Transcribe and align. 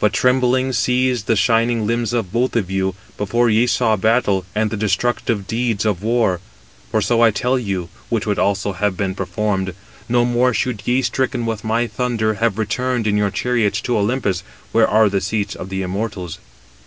But 0.00 0.12
trembling 0.12 0.74
seized 0.74 1.26
the 1.26 1.34
shining 1.34 1.86
limbs 1.86 2.12
of 2.12 2.30
both 2.30 2.56
of 2.56 2.70
you, 2.70 2.94
before 3.16 3.48
ye 3.48 3.66
saw 3.66 3.96
battle, 3.96 4.44
and 4.54 4.68
the 4.68 4.76
destructive 4.76 5.46
deeds 5.46 5.86
of 5.86 6.02
war. 6.02 6.40
For 6.90 7.00
so 7.00 7.22
I 7.22 7.30
tell 7.30 7.58
you, 7.58 7.88
which 8.10 8.26
would 8.26 8.38
also 8.38 8.74
have 8.74 8.98
been 8.98 9.14
performed: 9.14 9.72
no 10.10 10.26
more 10.26 10.52
should 10.52 10.82
ye, 10.84 11.00
stricken 11.00 11.46
with 11.46 11.64
my 11.64 11.86
thunder, 11.86 12.34
have 12.34 12.58
returned 12.58 13.06
in 13.06 13.16
your 13.16 13.30
chariots 13.30 13.80
to 13.88 13.96
Olympus, 13.96 14.42
where 14.72 14.86
are 14.86 15.08
the 15.08 15.22
seats 15.22 15.54
of 15.54 15.70
the 15.70 15.80
immortals." 15.80 16.38